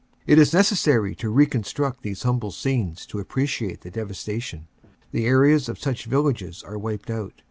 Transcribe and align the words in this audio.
It 0.25 0.39
is 0.39 0.51
necessary 0.51 1.13
to 1.17 1.29
reconstruct 1.29 2.01
these 2.01 2.23
humble 2.23 2.49
scenes 2.49 3.05
to 3.05 3.23
appre 3.23 3.43
ciate 3.43 3.81
the 3.81 3.91
devastation. 3.91 4.67
The 5.11 5.27
areas 5.27 5.69
of 5.69 5.77
such 5.77 6.05
villages 6.05 6.63
are 6.63 6.79
wiped 6.79 7.11
out. 7.11 7.33